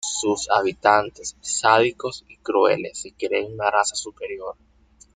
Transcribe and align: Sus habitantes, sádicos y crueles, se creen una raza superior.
Sus 0.03 0.49
habitantes, 0.49 1.37
sádicos 1.41 2.25
y 2.27 2.35
crueles, 2.37 2.97
se 2.99 3.13
creen 3.13 3.53
una 3.53 3.69
raza 3.69 3.93
superior. 3.95 4.55